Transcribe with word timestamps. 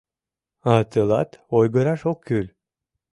—А 0.73 0.75
тылат 0.91 1.29
ойгыраш 1.57 2.01
ок 2.11 2.19
кӱл. 2.27 2.47